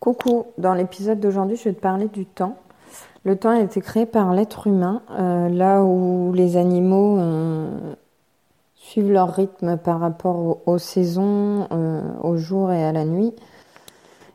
Coucou, 0.00 0.46
dans 0.56 0.72
l'épisode 0.72 1.20
d'aujourd'hui, 1.20 1.58
je 1.58 1.64
vais 1.64 1.74
te 1.74 1.80
parler 1.80 2.08
du 2.08 2.24
temps. 2.24 2.56
Le 3.24 3.36
temps 3.36 3.50
a 3.50 3.60
été 3.60 3.82
créé 3.82 4.06
par 4.06 4.32
l'être 4.32 4.66
humain, 4.66 5.02
euh, 5.10 5.50
là 5.50 5.82
où 5.82 6.32
les 6.32 6.56
animaux 6.56 7.18
euh, 7.18 7.68
suivent 8.76 9.12
leur 9.12 9.28
rythme 9.30 9.76
par 9.76 10.00
rapport 10.00 10.66
aux, 10.66 10.78
saisons, 10.78 11.68
euh, 11.70 12.00
au 12.22 12.38
jour 12.38 12.72
et 12.72 12.82
à 12.82 12.92
la 12.92 13.04
nuit, 13.04 13.34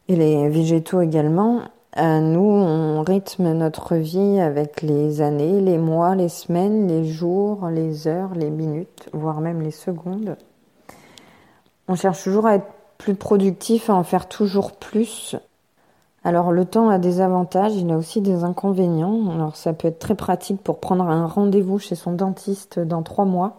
et 0.07 0.15
les 0.15 0.49
végétaux 0.49 1.01
également. 1.01 1.61
nous, 1.97 2.41
on 2.41 3.01
rythme 3.01 3.51
notre 3.53 3.95
vie 3.95 4.39
avec 4.39 4.83
les 4.83 5.21
années, 5.21 5.61
les 5.61 5.79
mois, 5.79 6.13
les 6.13 6.29
semaines, 6.29 6.87
les 6.87 7.05
jours, 7.05 7.69
les 7.69 8.07
heures, 8.07 8.35
les 8.35 8.51
minutes, 8.51 9.09
voire 9.13 9.41
même 9.41 9.63
les 9.63 9.71
secondes. 9.71 10.37
On 11.87 11.95
cherche 11.95 12.23
toujours 12.23 12.45
à 12.45 12.53
être 12.53 12.67
plus 12.99 13.15
productif, 13.15 13.89
à 13.89 13.95
en 13.95 14.03
faire 14.03 14.27
toujours 14.27 14.73
plus, 14.73 15.35
alors 16.25 16.51
le 16.51 16.65
temps 16.65 16.89
a 16.89 16.97
des 16.97 17.21
avantages, 17.21 17.75
il 17.75 17.91
a 17.91 17.97
aussi 17.97 18.19
des 18.19 18.43
inconvénients. 18.43 19.29
Alors 19.29 19.55
ça 19.55 19.73
peut 19.73 19.87
être 19.87 19.99
très 19.99 20.15
pratique 20.15 20.59
pour 20.59 20.79
prendre 20.79 21.03
un 21.03 21.27
rendez-vous 21.27 21.77
chez 21.77 21.93
son 21.93 22.13
dentiste 22.13 22.79
dans 22.79 23.03
trois 23.03 23.25
mois, 23.25 23.57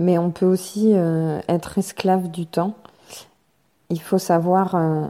mais 0.00 0.18
on 0.18 0.30
peut 0.32 0.44
aussi 0.44 0.90
euh, 0.94 1.38
être 1.48 1.78
esclave 1.78 2.28
du 2.28 2.46
temps. 2.46 2.74
Il 3.88 4.00
faut 4.00 4.18
savoir, 4.18 4.74
euh, 4.74 5.06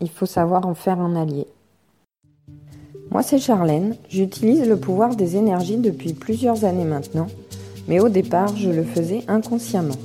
il 0.00 0.10
faut 0.10 0.26
savoir 0.26 0.66
en 0.66 0.74
faire 0.74 0.98
un 0.98 1.14
allié. 1.14 1.46
Moi 3.12 3.22
c'est 3.22 3.38
Charlène, 3.38 3.94
j'utilise 4.08 4.68
le 4.68 4.76
pouvoir 4.76 5.14
des 5.14 5.36
énergies 5.36 5.76
depuis 5.76 6.12
plusieurs 6.12 6.64
années 6.64 6.84
maintenant, 6.84 7.28
mais 7.86 8.00
au 8.00 8.08
départ 8.08 8.56
je 8.56 8.70
le 8.70 8.82
faisais 8.82 9.22
inconsciemment. 9.28 9.96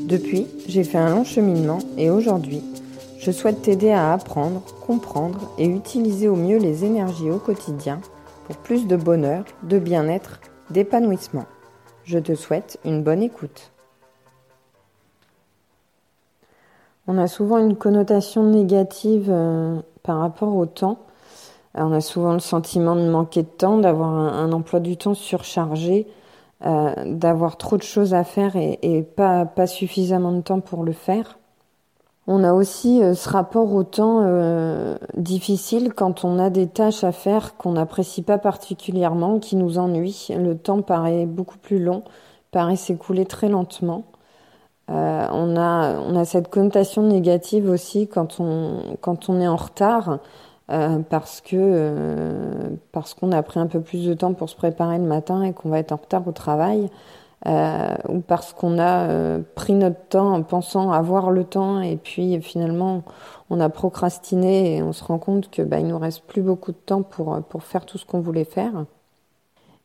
Depuis, 0.00 0.46
j'ai 0.68 0.84
fait 0.84 0.98
un 0.98 1.10
long 1.10 1.24
cheminement 1.24 1.78
et 1.96 2.10
aujourd'hui, 2.10 2.62
je 3.28 3.32
souhaite 3.32 3.60
t'aider 3.60 3.90
à 3.90 4.14
apprendre, 4.14 4.62
comprendre 4.86 5.52
et 5.58 5.66
utiliser 5.66 6.28
au 6.28 6.34
mieux 6.34 6.56
les 6.56 6.86
énergies 6.86 7.30
au 7.30 7.36
quotidien 7.36 8.00
pour 8.46 8.56
plus 8.56 8.86
de 8.86 8.96
bonheur, 8.96 9.44
de 9.64 9.78
bien-être, 9.78 10.40
d'épanouissement. 10.70 11.44
Je 12.04 12.18
te 12.18 12.34
souhaite 12.34 12.80
une 12.86 13.02
bonne 13.02 13.22
écoute. 13.22 13.70
On 17.06 17.18
a 17.18 17.26
souvent 17.26 17.58
une 17.58 17.76
connotation 17.76 18.44
négative 18.44 19.26
euh, 19.28 19.78
par 20.02 20.20
rapport 20.20 20.56
au 20.56 20.64
temps. 20.64 21.00
on 21.74 21.92
a 21.92 22.00
souvent 22.00 22.32
le 22.32 22.40
sentiment 22.40 22.96
de 22.96 23.10
manquer 23.10 23.42
de 23.42 23.48
temps, 23.48 23.76
d'avoir 23.76 24.08
un, 24.08 24.52
emploi 24.52 24.80
du 24.80 24.96
temps 24.96 25.12
surchargé, 25.12 26.06
euh, 26.64 26.94
d'avoir 27.04 27.58
trop 27.58 27.76
de 27.76 27.82
choses 27.82 28.14
à 28.14 28.24
faire 28.24 28.56
et, 28.56 29.02
pas 29.02 29.66
suffisamment 29.66 30.32
de 30.32 30.40
temps 30.40 30.60
pour 30.60 30.82
le 30.82 30.92
faire. 30.92 31.37
On 32.30 32.44
a 32.44 32.52
aussi 32.52 33.02
euh, 33.02 33.14
ce 33.14 33.26
rapport 33.30 33.72
au 33.72 33.84
temps 33.84 34.20
euh, 34.22 34.96
difficile 35.16 35.94
quand 35.94 36.26
on 36.26 36.38
a 36.38 36.50
des 36.50 36.66
tâches 36.66 37.02
à 37.02 37.10
faire 37.10 37.56
qu'on 37.56 37.72
n'apprécie 37.72 38.20
pas 38.20 38.36
particulièrement, 38.36 39.38
qui 39.38 39.56
nous 39.56 39.78
ennuient. 39.78 40.28
Le 40.36 40.54
temps 40.54 40.82
paraît 40.82 41.24
beaucoup 41.24 41.56
plus 41.56 41.82
long, 41.82 42.02
paraît 42.50 42.76
s'écouler 42.76 43.24
très 43.24 43.48
lentement. 43.48 44.04
Euh, 44.90 45.26
on, 45.32 45.56
a, 45.56 45.98
on 46.00 46.16
a 46.16 46.26
cette 46.26 46.48
connotation 46.48 47.02
négative 47.02 47.70
aussi 47.70 48.08
quand 48.08 48.40
on, 48.40 48.82
quand 49.00 49.30
on 49.30 49.40
est 49.40 49.48
en 49.48 49.56
retard, 49.56 50.18
parce 51.08 51.40
que 51.40 52.76
parce 52.92 53.14
qu'on 53.14 53.32
a 53.32 53.42
pris 53.42 53.58
un 53.58 53.66
peu 53.66 53.80
plus 53.80 54.06
de 54.06 54.12
temps 54.12 54.34
pour 54.34 54.50
se 54.50 54.54
préparer 54.54 54.98
le 54.98 55.04
matin 55.04 55.42
et 55.42 55.54
qu'on 55.54 55.70
va 55.70 55.78
être 55.78 55.92
en 55.92 55.96
retard 55.96 56.28
au 56.28 56.32
travail. 56.32 56.90
Euh, 57.46 57.94
ou 58.08 58.20
parce 58.20 58.52
qu'on 58.52 58.78
a 58.78 59.08
euh, 59.08 59.40
pris 59.54 59.74
notre 59.74 60.00
temps 60.08 60.32
en 60.34 60.42
pensant 60.42 60.90
avoir 60.90 61.30
le 61.30 61.44
temps 61.44 61.80
et 61.80 61.96
puis 61.96 62.40
finalement 62.42 63.04
on 63.48 63.60
a 63.60 63.68
procrastiné 63.68 64.76
et 64.76 64.82
on 64.82 64.92
se 64.92 65.04
rend 65.04 65.18
compte 65.18 65.48
que 65.48 65.62
bah, 65.62 65.78
il 65.78 65.86
nous 65.86 66.00
reste 66.00 66.24
plus 66.24 66.42
beaucoup 66.42 66.72
de 66.72 66.76
temps 66.84 67.02
pour 67.02 67.40
pour 67.48 67.62
faire 67.62 67.86
tout 67.86 67.96
ce 67.96 68.04
qu'on 68.04 68.20
voulait 68.20 68.44
faire. 68.44 68.84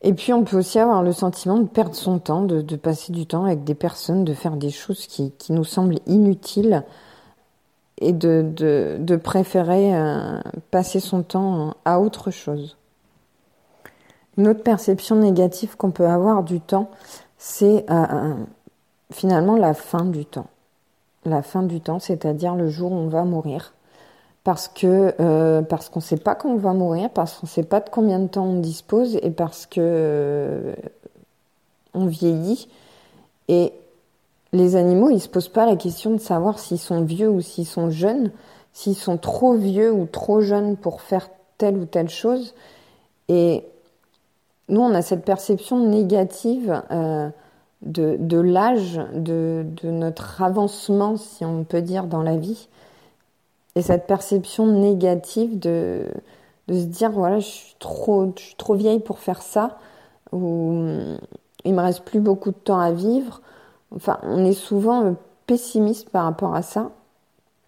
Et 0.01 0.13
puis 0.13 0.33
on 0.33 0.43
peut 0.43 0.57
aussi 0.57 0.79
avoir 0.79 1.01
le 1.01 1.13
sentiment 1.13 1.57
de 1.57 1.67
perdre 1.67 1.95
son 1.95 2.19
temps, 2.19 2.41
de, 2.41 2.61
de 2.61 2.75
passer 2.75 3.13
du 3.13 3.25
temps 3.25 3.45
avec 3.45 3.63
des 3.63 3.75
personnes, 3.75 4.25
de 4.25 4.33
faire 4.33 4.57
des 4.57 4.69
choses 4.69 5.07
qui, 5.07 5.31
qui 5.37 5.53
nous 5.53 5.63
semblent 5.63 5.99
inutiles 6.07 6.83
et 7.99 8.11
de, 8.11 8.45
de, 8.53 8.97
de 8.99 9.15
préférer 9.15 9.95
euh, 9.95 10.39
passer 10.71 10.99
son 10.99 11.23
temps 11.23 11.75
à 11.85 12.01
autre 12.01 12.31
chose. 12.31 12.77
Une 14.37 14.47
autre 14.49 14.63
perception 14.63 15.15
négative 15.15 15.77
qu'on 15.77 15.91
peut 15.91 16.07
avoir 16.07 16.43
du 16.43 16.59
temps, 16.59 16.89
c'est 17.45 17.85
euh, 17.89 18.35
finalement 19.11 19.57
la 19.57 19.73
fin 19.73 20.05
du 20.05 20.25
temps. 20.25 20.47
La 21.25 21.41
fin 21.41 21.61
du 21.61 21.81
temps, 21.81 21.99
c'est-à-dire 21.99 22.55
le 22.55 22.69
jour 22.69 22.93
où 22.93 22.95
on 22.95 23.09
va 23.09 23.25
mourir. 23.25 23.73
Parce 24.45 24.69
que 24.69 25.13
euh, 25.19 25.61
parce 25.61 25.89
qu'on 25.89 25.99
ne 25.99 26.05
sait 26.05 26.15
pas 26.15 26.35
quand 26.35 26.49
on 26.51 26.55
va 26.55 26.71
mourir, 26.71 27.09
parce 27.09 27.33
qu'on 27.33 27.45
ne 27.45 27.49
sait 27.49 27.63
pas 27.63 27.81
de 27.81 27.89
combien 27.89 28.19
de 28.19 28.27
temps 28.27 28.45
on 28.45 28.61
dispose 28.61 29.17
et 29.21 29.29
parce 29.29 29.65
que 29.65 29.81
euh, 29.81 30.73
on 31.93 32.05
vieillit. 32.05 32.69
Et 33.49 33.73
les 34.53 34.77
animaux, 34.77 35.09
ils 35.09 35.19
se 35.19 35.27
posent 35.27 35.49
pas 35.49 35.65
la 35.65 35.75
question 35.75 36.11
de 36.11 36.19
savoir 36.19 36.59
s'ils 36.59 36.79
sont 36.79 37.01
vieux 37.01 37.29
ou 37.29 37.41
s'ils 37.41 37.67
sont 37.67 37.89
jeunes, 37.89 38.31
s'ils 38.71 38.95
sont 38.95 39.17
trop 39.17 39.53
vieux 39.53 39.91
ou 39.91 40.05
trop 40.05 40.39
jeunes 40.39 40.77
pour 40.77 41.01
faire 41.01 41.29
telle 41.57 41.75
ou 41.75 41.83
telle 41.83 42.09
chose. 42.09 42.55
Et 43.27 43.65
nous, 44.69 44.81
on 44.81 44.93
a 44.93 45.01
cette 45.01 45.25
perception 45.25 45.87
négative 45.87 46.81
euh, 46.91 47.29
de, 47.81 48.15
de 48.19 48.37
l'âge, 48.37 48.99
de, 49.13 49.65
de, 49.81 49.89
notre 49.89 50.41
avancement, 50.41 51.17
si 51.17 51.43
on 51.43 51.63
peut 51.63 51.81
dire, 51.81 52.05
dans 52.05 52.23
la 52.23 52.37
vie. 52.37 52.69
Et 53.75 53.81
cette 53.81 54.07
perception 54.07 54.67
négative 54.67 55.59
de, 55.59 56.07
de 56.67 56.73
se 56.73 56.85
dire, 56.85 57.11
voilà, 57.11 57.39
je 57.39 57.47
suis, 57.47 57.75
trop, 57.79 58.31
je 58.37 58.41
suis 58.41 58.55
trop 58.55 58.75
vieille 58.75 58.99
pour 58.99 59.19
faire 59.19 59.41
ça, 59.41 59.77
ou 60.31 60.85
il 61.65 61.73
me 61.73 61.81
reste 61.81 62.03
plus 62.03 62.19
beaucoup 62.19 62.51
de 62.51 62.57
temps 62.57 62.79
à 62.79 62.91
vivre. 62.91 63.41
Enfin, 63.95 64.19
on 64.23 64.45
est 64.45 64.53
souvent 64.53 65.03
euh, 65.05 65.11
pessimiste 65.45 66.09
par 66.09 66.25
rapport 66.25 66.55
à 66.55 66.61
ça 66.61 66.91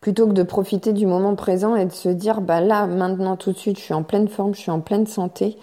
plutôt 0.06 0.28
que 0.28 0.34
de 0.34 0.44
profiter 0.44 0.94
du 0.94 1.08
moment 1.08 1.34
présent 1.34 1.76
et 1.76 1.86
de 1.86 1.92
se 1.92 2.10
dire 2.10 2.40
bah 2.40 2.62
là 2.62 2.86
maintenant 2.86 3.36
tout 3.38 3.52
de 3.52 3.58
suite 3.58 3.80
je 3.80 3.84
suis 3.84 3.94
en 3.96 4.04
pleine 4.04 4.28
forme, 4.28 4.54
je 4.54 4.60
suis 4.60 4.70
en 4.70 4.80
pleine 4.80 5.08
santé, 5.08 5.58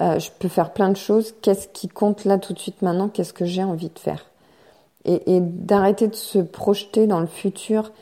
euh, 0.00 0.18
je 0.18 0.30
peux 0.38 0.48
faire 0.48 0.72
plein 0.72 0.90
de 0.90 0.96
choses. 0.96 1.34
Qu'est-ce 1.42 1.68
qui 1.68 1.88
compte 1.88 2.24
là 2.24 2.38
tout 2.38 2.52
de 2.52 2.58
suite 2.58 2.82
maintenant? 2.82 3.08
Qu'est-ce 3.08 3.32
que 3.32 3.44
j'ai 3.44 3.64
envie 3.64 3.88
de 3.88 3.98
faire? 3.98 4.26
Et, 5.04 5.40
d'arrêter 5.40 6.08
de 6.08 6.16
se 6.16 6.40
projeter 6.40 7.06
dans 7.06 7.20
le 7.20 7.28
futur 7.28 7.92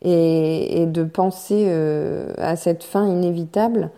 et, 0.00 0.86
de 0.86 1.02
penser 1.02 1.64
euh, 1.66 2.32
à 2.38 2.54
cette 2.54 2.84
fin 2.84 3.06
inévitable 3.06 3.90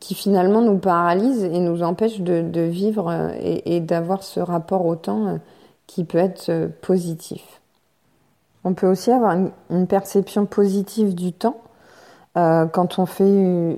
qui 0.00 0.14
finalement 0.14 0.62
nous 0.62 0.78
paralyse 0.78 1.44
et 1.44 1.60
nous 1.60 1.82
empêche 1.82 2.20
de, 2.20 2.60
vivre 2.60 3.08
euh, 3.08 3.30
et, 3.40 3.80
d'avoir 3.80 4.24
ce 4.24 4.40
rapport 4.40 4.84
au 4.84 4.96
temps 4.96 5.38
qui 5.86 6.02
peut 6.02 6.18
être 6.18 6.70
positif. 6.80 7.60
On 8.64 8.74
peut 8.74 8.88
aussi 8.88 9.12
avoir 9.12 9.36
une 9.70 9.86
perception 9.86 10.46
positive 10.46 11.14
du 11.14 11.32
temps 11.32 11.60
euh, 12.38 12.66
quand 12.66 12.98
on 12.98 13.04
fait 13.04 13.24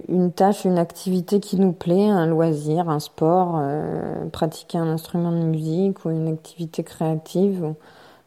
une 0.09 0.31
tâche, 0.32 0.65
une 0.65 0.78
activité 0.78 1.41
qui 1.41 1.56
nous 1.56 1.72
plaît, 1.72 2.09
un 2.09 2.26
loisir, 2.26 2.88
un 2.88 3.00
sport, 3.00 3.56
euh, 3.59 4.26
pratiquer 4.31 4.78
un 4.78 4.87
instrument 4.87 5.32
de 5.32 5.44
musique 5.44 6.04
ou 6.04 6.10
une 6.10 6.28
activité 6.28 6.84
créative, 6.84 7.75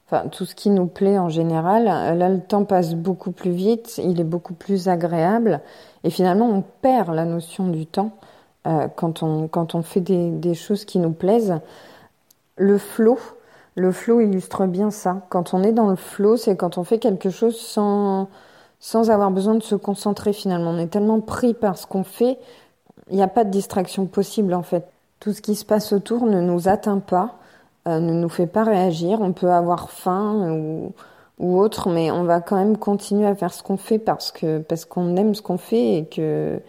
enfin 0.06 0.28
tout 0.28 0.46
ce 0.46 0.54
qui 0.54 0.70
nous 0.70 0.88
plaît 0.88 1.18
en 1.18 1.30
général, 1.30 1.86
là 1.86 2.30
le 2.30 2.42
temps 2.42 2.66
passe 2.66 2.94
beaucoup 2.94 3.32
plus 3.32 3.52
vite, 3.52 4.02
il 4.04 4.20
est 4.20 4.26
beaucoup 4.26 4.54
plus 4.54 4.90
agréable 4.90 5.62
et 6.04 6.10
finalement 6.10 6.50
on 6.50 6.62
perd 6.82 7.14
la 7.16 7.24
notion 7.24 7.70
du 7.70 7.86
temps 7.86 8.12
euh, 8.68 8.90
quand 8.94 9.24
on 9.24 9.48
quand 9.48 9.76
on 9.76 9.82
fait 9.82 10.02
des, 10.02 10.30
des 10.32 10.56
choses 10.56 10.84
qui 10.86 11.00
nous 11.00 11.14
plaisent. 11.14 11.60
Le 12.58 12.78
flow, 12.78 13.18
le 13.76 13.92
flow 13.92 14.20
illustre 14.22 14.66
bien 14.66 14.92
ça. 14.92 15.22
Quand 15.30 15.54
on 15.54 15.64
est 15.64 15.72
dans 15.72 15.88
le 15.90 15.96
flow, 15.96 16.36
c'est 16.38 16.58
quand 16.58 16.78
on 16.78 16.84
fait 16.84 17.00
quelque 17.00 17.30
chose 17.30 17.58
sans 17.58 18.28
sans 18.80 19.10
avoir 19.10 19.32
besoin 19.32 19.56
de 19.56 19.64
se 19.64 19.76
concentrer 19.76 20.34
finalement. 20.34 20.72
On 20.72 20.78
est 20.78 20.88
tellement 20.88 21.20
pris 21.20 21.54
par 21.54 21.78
ce 21.78 21.88
qu'on 21.88 22.04
fait, 22.04 22.38
il 23.10 23.16
n'y 23.16 23.24
a 23.24 23.28
pas 23.28 23.44
de 23.44 23.50
distraction 23.50 24.06
possible 24.06 24.54
en 24.54 24.64
fait. 24.64 24.86
Tout 25.20 25.34
ce 25.34 25.42
qui 25.42 25.56
se 25.56 25.66
passe 25.66 25.94
autour 25.94 26.26
ne 26.26 26.42
nous 26.42 26.68
atteint 26.68 27.00
pas, 27.00 27.38
euh, 27.88 28.00
ne 28.00 28.14
nous 28.14 28.30
fait 28.30 28.48
pas 28.48 28.64
réagir. 28.64 29.22
On 29.22 29.34
peut 29.34 29.52
avoir 29.52 29.90
faim 29.90 30.52
ou, 31.40 31.60
autre, 31.60 31.90
mais 31.90 32.12
on 32.12 32.24
va 32.24 32.42
quand 32.42 32.56
même 32.56 32.78
continuer 32.78 33.28
à 33.28 33.36
faire 33.36 33.54
ce 33.54 33.64
qu'on 33.64 33.78
fait 33.78 34.00
parce 34.00 34.32
que 34.32 34.60
parce 34.60 34.86
qu'on 34.86 35.16
aime 35.16 35.36
ce 35.36 35.42
qu'on 35.42 35.58
fait 35.58 35.98
et 35.98 36.06
que 36.06 36.60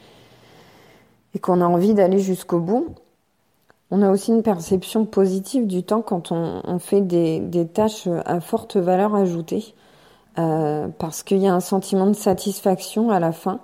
et 1.35 1.39
qu'on 1.39 1.61
a 1.61 1.67
envie 1.67 1.95
d'aller 1.95 2.19
jusqu'au 2.19 2.61
bout. 2.61 2.89
On 3.91 4.03
a 4.03 4.11
aussi 4.11 4.33
une 4.33 4.43
perception 4.43 5.07
positive 5.07 5.67
du 5.67 5.83
temps 5.83 6.03
quand 6.03 6.31
on, 6.31 6.61
on 6.65 6.79
fait 6.79 7.01
des, 7.01 7.41
des 7.41 7.67
tâches 7.67 8.07
à 8.27 8.41
forte 8.41 8.77
valeur 8.77 9.15
ajoutée. 9.15 9.75
Euh, 10.39 10.89
parce 10.99 11.25
qu'il 11.25 11.39
y 11.39 11.49
a 11.49 11.55
un 11.55 11.61
sentiment 11.61 12.07
de 12.07 12.13
satisfaction 12.13 13.11
à 13.11 13.19
la 13.19 13.33
fin. 13.33 13.61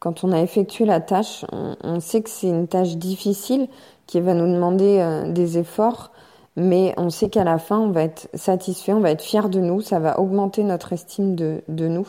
Quand 0.00 0.24
on 0.24 0.32
a 0.32 0.40
effectué 0.40 0.84
la 0.84 1.00
tâche, 1.00 1.44
on, 1.52 2.00
sait 2.00 2.20
que 2.20 2.30
c'est 2.30 2.48
une 2.48 2.66
tâche 2.66 2.96
difficile 2.96 3.68
qui 4.06 4.20
va 4.20 4.34
nous 4.34 4.52
demander 4.52 4.98
euh, 4.98 5.30
des 5.30 5.58
efforts, 5.58 6.10
mais 6.56 6.94
on 6.96 7.10
sait 7.10 7.28
qu'à 7.28 7.44
la 7.44 7.58
fin, 7.58 7.78
on 7.78 7.90
va 7.90 8.02
être 8.02 8.28
satisfait, 8.34 8.92
on 8.92 9.00
va 9.00 9.12
être 9.12 9.22
fier 9.22 9.48
de 9.48 9.60
nous, 9.60 9.80
ça 9.80 10.00
va 10.00 10.18
augmenter 10.18 10.64
notre 10.64 10.92
estime 10.92 11.36
de, 11.36 11.62
nous 11.68 12.08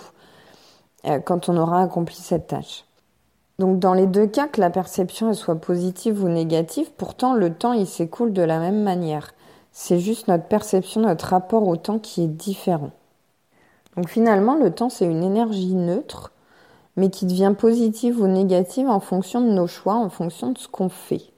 euh, 1.06 1.20
quand 1.20 1.48
on 1.48 1.58
aura 1.58 1.82
accompli 1.82 2.16
cette 2.16 2.48
tâche. 2.48 2.86
Donc 3.60 3.80
dans 3.80 3.94
les 3.94 4.08
deux 4.08 4.28
cas, 4.28 4.48
que 4.48 4.62
la 4.62 4.70
perception 4.70 5.34
soit 5.34 5.62
positive 5.62 6.24
ou 6.24 6.28
négative, 6.28 6.92
pourtant 6.98 7.34
le 7.34 7.54
temps 7.54 7.74
il 7.74 7.88
s'écoule 7.88 8.34
de 8.34 8.42
la 8.42 8.60
même 8.60 8.84
manière. 8.84 9.34
C'est 9.72 10.00
juste 10.00 10.28
notre 10.28 10.46
perception, 10.46 11.02
notre 11.02 11.28
rapport 11.28 11.68
au 11.68 11.76
temps 11.76 12.00
qui 12.00 12.24
est 12.24 12.28
différent. 12.28 12.92
Donc 13.98 14.08
finalement, 14.10 14.56
le 14.56 14.72
temps 14.72 14.90
c'est 14.90 15.06
une 15.06 15.24
énergie 15.24 15.74
neutre, 15.74 16.32
mais 16.96 17.10
qui 17.10 17.26
devient 17.26 17.54
positive 17.58 18.22
ou 18.22 18.28
négative 18.28 18.88
en 18.88 19.00
fonction 19.02 19.42
de 19.42 19.52
nos 19.52 19.68
choix, 19.68 19.96
en 19.96 20.10
fonction 20.10 20.52
de 20.52 20.58
ce 20.58 20.68
qu'on 20.68 20.90
fait. 20.90 21.34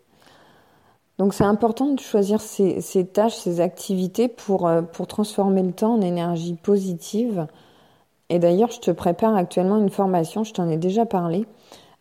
Donc 1.17 1.33
c'est 1.33 1.43
important 1.43 1.87
de 1.87 1.99
choisir 1.99 2.39
ces, 2.39 2.81
tâches, 3.11 3.35
ces 3.35 3.59
activités 3.59 4.29
pour, 4.29 4.67
euh, 4.67 4.81
pour 4.81 5.05
transformer 5.05 5.63
le 5.63 5.73
temps 5.73 5.95
en 5.95 6.01
énergie 6.01 6.53
positive. 6.53 7.47
Et 8.29 8.39
d'ailleurs, 8.39 8.71
je 8.71 8.79
te 8.79 8.91
prépare 8.91 9.35
actuellement 9.35 9.77
une 9.77 9.89
formation, 9.89 10.45
je 10.45 10.53
t'en 10.53 10.69
ai 10.69 10.77
déjà 10.77 11.05
parlé, 11.05 11.45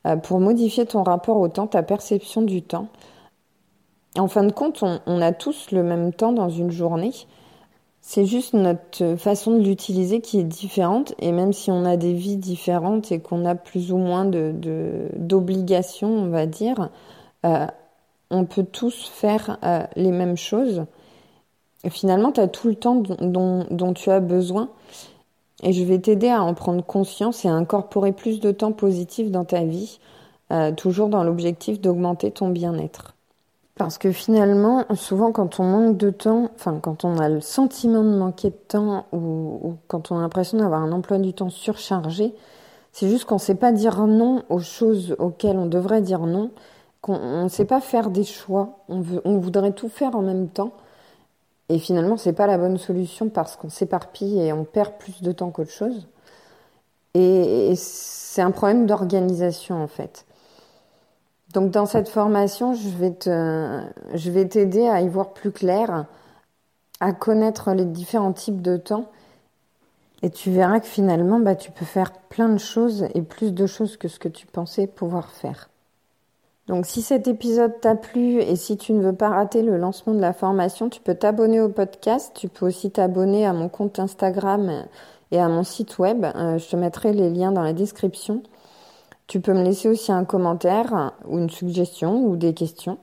euh, 0.07 0.17
pour 0.17 0.39
modifier 0.39 0.87
ton 0.87 1.03
rapport 1.03 1.39
au 1.39 1.49
temps, 1.49 1.67
ta 1.67 1.83
perception 1.83 2.43
du 2.43 2.63
temps. 2.63 2.89
En 4.17 4.29
fin 4.29 4.45
de 4.45 4.53
compte, 4.53 4.83
on, 4.83 5.21
a 5.21 5.33
tous 5.33 5.71
le 5.73 5.83
même 5.83 6.13
temps 6.13 6.33
dans 6.33 6.49
une 6.49 6.71
journée. 6.71 7.13
C'est 8.11 8.25
juste 8.25 8.55
notre 8.55 9.17
façon 9.17 9.59
de 9.59 9.63
l'utiliser 9.63 10.23
qui 10.23 10.39
est 10.41 10.45
différente. 10.45 11.13
Et 11.19 11.31
même 11.31 11.53
si 11.53 11.71
on 11.71 11.85
a 11.85 11.99
des 11.99 12.15
vies 12.15 12.39
différentes 12.39 13.13
et 13.13 13.21
qu'on 13.21 13.45
a 13.45 13.55
plus 13.55 13.93
ou 13.93 13.99
moins 13.99 14.25
d'obligations, 14.25 16.09
on 16.09 16.31
va 16.31 16.47
dire, 16.47 16.89
euh, 17.45 17.67
on 18.31 18.47
peut 18.47 18.65
tous 18.65 19.11
faire 19.13 19.59
euh, 19.63 19.83
les 19.95 20.11
mêmes 20.11 20.39
choses. 20.39 20.87
Finalement, 21.91 22.33
tu 22.33 22.41
as 22.41 22.49
tout 22.49 22.69
le 22.69 22.77
temps 22.77 22.95
dont 23.21 23.93
tu 23.93 24.11
as 24.11 24.21
besoin. 24.21 24.71
Et 25.63 25.75
je 25.75 25.85
vais 25.85 25.99
t'aider 25.99 26.31
à 26.31 26.43
en 26.43 26.55
prendre 26.55 26.83
conscience 26.83 27.45
et 27.45 27.49
à 27.49 27.53
incorporer 27.53 28.13
plus 28.13 28.41
de 28.41 28.53
temps 28.53 28.73
positif 28.73 29.31
dans 29.31 29.45
ta 29.45 29.65
vie, 29.65 29.99
euh, 30.51 30.73
toujours 30.73 31.11
dans 31.11 31.25
l'objectif 31.25 31.79
d'augmenter 31.79 32.31
ton 32.31 32.49
bien-être. 32.49 33.18
Parce 33.79 33.97
que 33.97 34.11
finalement, 34.11 34.85
souvent 34.97 35.31
quand 35.31 35.61
on 35.61 35.65
manque 35.65 35.97
de 35.97 36.11
temps, 36.11 36.51
enfin 36.57 36.81
quand 36.83 37.05
on 37.05 37.17
a 37.19 37.29
le 37.29 37.41
sentiment 37.41 38.03
de 38.03 38.17
manquer 38.17 38.51
de 38.51 38.57
temps 38.57 39.07
ou, 39.13 39.77
quand 39.87 40.11
on 40.11 40.19
a 40.19 40.21
l'impression 40.21 40.59
d'avoir 40.59 40.83
un 40.83 40.91
emploi 40.91 41.19
du 41.19 41.33
temps 41.33 41.49
surchargé, 41.49 42.35
c'est 42.93 43.09
juste 43.09 43.25
qu'on 43.27 43.37
ne 43.37 43.41
sait 43.41 43.55
pas 43.55 43.71
dire 43.71 44.05
non 44.07 44.43
aux 44.49 44.59
choses 44.59 45.15
auxquelles 45.21 45.57
on 45.57 45.67
devrait 45.67 46.03
dire 46.03 46.21
non, 46.27 46.51
qu'on 47.03 47.45
ne 47.45 47.49
sait 47.49 47.67
pas 47.67 47.81
faire 47.81 48.11
des 48.11 48.25
choix, 48.25 48.81
on, 48.89 49.01
voudrait 49.39 49.73
tout 49.73 49.89
faire 49.89 50.17
en 50.17 50.23
même 50.23 50.49
temps. 50.49 50.73
Et 51.69 51.79
finalement, 51.79 52.17
c'est 52.17 52.33
pas 52.33 52.49
la 52.49 52.59
bonne 52.59 52.79
solution 52.79 53.29
parce 53.29 53.55
qu'on 53.57 53.69
s'éparpille 53.71 54.41
et 54.41 54.53
on 54.53 54.65
perd 54.65 54.95
plus 54.99 55.23
de 55.23 55.31
temps 55.33 55.51
qu'autre 55.51 55.71
chose. 55.71 56.09
Et, 57.15 57.75
c'est 57.77 58.43
un 58.43 58.51
problème 58.51 58.87
d'organisation 58.87 59.83
en 59.83 59.89
fait. 59.89 60.27
Donc 61.53 61.71
dans 61.71 61.87
cette 61.87 62.09
formation, 62.09 62.75
je 62.75 62.89
vais 62.91 63.13
te, 63.13 64.43
t'aider 64.45 64.87
à 64.87 65.01
y 65.01 65.09
voir 65.09 65.33
plus 65.33 65.51
clair, 65.51 66.07
à 67.01 67.13
connaître 67.13 67.73
les 67.73 67.87
différents 67.87 68.33
types 68.33 68.61
de 68.61 68.77
temps. 68.77 69.07
Et 70.23 70.31
tu 70.31 70.51
verras 70.51 70.81
que 70.81 70.87
finalement, 70.87 71.39
bah, 71.39 71.55
tu 71.55 71.71
peux 71.71 71.85
faire 71.85 72.13
plein 72.13 72.49
de 72.49 72.59
choses 72.59 73.07
et 73.15 73.23
plus 73.23 73.53
de 73.53 73.67
choses 73.67 73.97
que 73.97 74.09
ce 74.09 74.19
que 74.19 74.29
tu 74.29 74.47
pensais 74.47 74.87
pouvoir 74.87 75.31
faire. 75.31 75.71
Donc 76.67 76.85
si 76.85 77.01
cet 77.01 77.29
épisode 77.29 77.81
t'a 77.81 77.95
plu 77.95 78.43
et 78.43 78.55
si 78.55 78.77
tu 78.77 78.93
ne 78.93 79.03
veux 79.03 79.15
pas 79.15 79.31
rater 79.31 79.63
le 79.63 79.79
lancement 79.79 80.13
de 80.13 80.21
la 80.21 80.35
formation, 80.35 80.91
tu 80.91 81.01
peux 81.01 81.15
t'abonner 81.15 81.63
au 81.63 81.71
podcast, 81.71 82.33
tu 82.35 82.49
peux 82.49 82.67
aussi 82.67 82.91
t'abonner 82.91 83.47
à 83.47 83.55
mon 83.55 83.71
compte 83.71 83.99
Instagram 83.99 84.85
et 85.31 85.41
à 85.41 85.49
mon 85.49 85.65
site 85.65 85.99
web. 85.99 86.27
Euh, 86.27 86.59
je 86.59 86.69
te 86.69 86.77
mettrai 86.77 87.15
les 87.15 87.31
liens 87.31 87.53
dans 87.53 87.63
la 87.63 87.73
description. 87.73 88.43
Tu 89.29 89.41
peux 89.41 89.53
me 89.53 89.63
laisser 89.63 89.89
aussi 89.89 90.11
un 90.11 90.25
commentaire 90.25 91.13
ou 91.27 91.39
une 91.39 91.51
suggestion 91.51 92.25
ou 92.25 92.37
des 92.37 92.55
questions. 92.55 92.99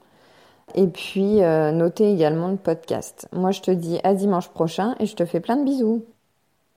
Et 0.75 0.87
puis 0.87 1.43
euh, 1.43 1.71
noter 1.71 2.11
également 2.11 2.49
le 2.49 2.57
podcast. 2.57 3.27
Moi 3.31 3.51
je 3.51 3.61
te 3.61 3.71
dis 3.71 3.99
à 4.03 4.13
dimanche 4.13 4.49
prochain 4.49 4.95
et 4.99 5.05
je 5.05 5.15
te 5.15 5.25
fais 5.25 5.39
plein 5.39 5.57
de 5.57 5.63
bisous. 5.63 6.05